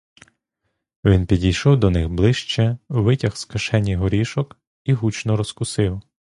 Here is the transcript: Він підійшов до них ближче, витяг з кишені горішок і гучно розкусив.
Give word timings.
Він 1.05 1.25
підійшов 1.25 1.79
до 1.79 1.89
них 1.89 2.09
ближче, 2.09 2.77
витяг 2.89 3.35
з 3.37 3.45
кишені 3.45 3.95
горішок 3.95 4.57
і 4.83 4.93
гучно 4.93 5.37
розкусив. 5.37 6.01